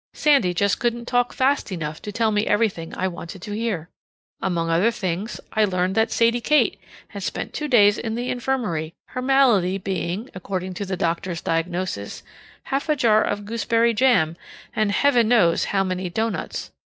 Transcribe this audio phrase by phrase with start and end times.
[0.15, 3.87] Sandy just couldn't talk fast enough to tell me everything I wanted to hear.
[4.41, 8.95] Among other items, I learned that Sadie Kate had spent two days in the infirmary,
[9.09, 12.23] her malady being, according to the doctor's diagnosis,
[12.63, 14.37] half a jar of gooseberry jam
[14.75, 16.71] and Heaven knows how many doughnuts.